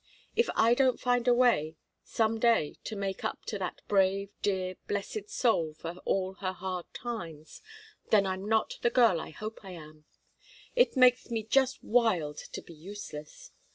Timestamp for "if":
0.35-0.49